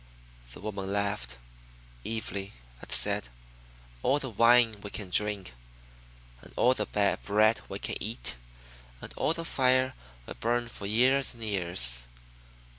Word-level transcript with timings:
The 0.53 0.61
woman 0.61 0.91
laughed 0.91 1.37
evilly, 2.03 2.53
and 2.81 2.91
said, 2.91 3.29
'All 4.01 4.17
the 4.17 4.31
wine 4.31 4.77
we 4.81 4.89
can 4.89 5.11
drink, 5.11 5.53
and 6.41 6.51
all 6.57 6.73
the 6.73 6.87
bread 6.87 7.61
we 7.69 7.77
can 7.77 8.01
eat, 8.01 8.35
and 8.99 9.13
all 9.15 9.35
the 9.35 9.45
fire 9.45 9.93
we 10.25 10.33
burn 10.33 10.69
for 10.69 10.87
years 10.87 11.35
and 11.35 11.43
years.'" 11.43 12.07